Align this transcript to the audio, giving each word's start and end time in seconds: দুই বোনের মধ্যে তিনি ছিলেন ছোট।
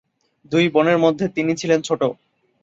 দুই 0.51 0.65
বোনের 0.69 0.97
মধ্যে 0.97 1.25
তিনি 1.27 1.51
ছিলেন 1.55 1.79
ছোট। 1.81 2.01